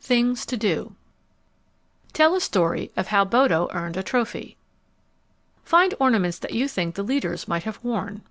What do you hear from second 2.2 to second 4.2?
a story of how Bodo earned a